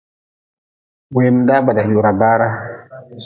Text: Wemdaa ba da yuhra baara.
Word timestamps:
Wemdaa 1.15 1.61
ba 1.65 1.73
da 1.75 1.83
yuhra 1.89 2.11
baara. 2.19 2.47